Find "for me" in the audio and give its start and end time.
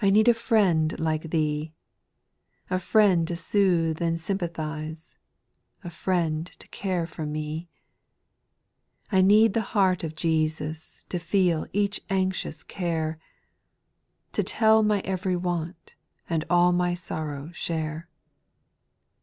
7.06-7.68